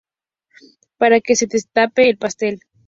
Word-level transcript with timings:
para 0.97 1.21
que 1.21 1.33
no 1.33 1.37
se 1.37 1.45
destape 1.51 2.09
el 2.09 2.17
pastel 2.17 2.59